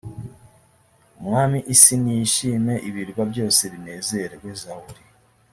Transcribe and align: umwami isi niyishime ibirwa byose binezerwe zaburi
umwami 1.19 1.59
isi 1.73 1.93
niyishime 2.03 2.73
ibirwa 2.89 3.21
byose 3.31 3.61
binezerwe 3.73 4.47
zaburi 4.63 5.03